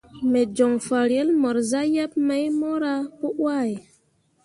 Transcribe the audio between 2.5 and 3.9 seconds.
mora pǝ wahe.